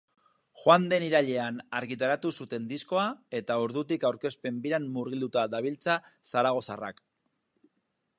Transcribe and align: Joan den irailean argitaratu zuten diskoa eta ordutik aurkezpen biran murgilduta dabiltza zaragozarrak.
Joan 0.59 0.85
den 0.91 1.03
irailean 1.07 1.59
argitaratu 1.79 2.31
zuten 2.43 2.65
diskoa 2.71 3.03
eta 3.39 3.57
ordutik 3.65 4.05
aurkezpen 4.11 4.57
biran 4.65 4.89
murgilduta 4.97 5.45
dabiltza 5.57 5.99
zaragozarrak. 6.33 7.05